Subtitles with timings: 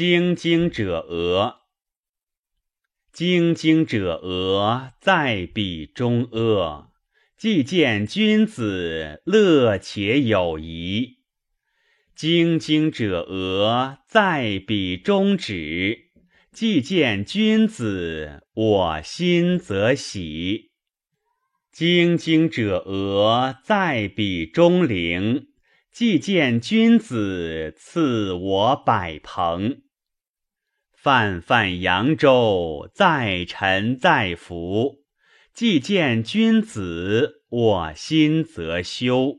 [0.00, 1.56] 精精者俄，
[3.12, 6.88] 精精者俄，在彼中阿。
[7.36, 11.18] 既见君子，乐且有仪。
[12.16, 15.98] 精精者俄，在彼中止。
[16.50, 20.70] 既见君子，我心则喜。
[21.70, 25.48] 精精者俄，在彼中陵。
[25.92, 29.82] 既见君子，赐我百朋。
[31.02, 34.98] 泛泛扬州，在臣在福。
[35.54, 39.38] 既见君子，我心则修。